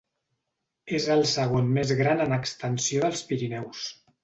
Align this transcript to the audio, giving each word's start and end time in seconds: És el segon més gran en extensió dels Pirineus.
És 0.99 1.05
el 1.15 1.21
segon 1.33 1.69
més 1.77 1.93
gran 2.01 2.25
en 2.27 2.35
extensió 2.39 3.07
dels 3.07 3.25
Pirineus. 3.31 3.87